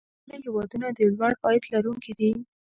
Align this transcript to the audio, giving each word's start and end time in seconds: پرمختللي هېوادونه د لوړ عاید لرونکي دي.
پرمختللي 0.27 0.43
هېوادونه 0.47 0.87
د 0.91 0.99
لوړ 1.17 1.31
عاید 1.43 1.63
لرونکي 1.73 2.11
دي. 2.19 2.31